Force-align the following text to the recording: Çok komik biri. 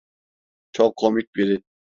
Çok 0.71 0.95
komik 0.95 1.35
biri. 1.35 1.63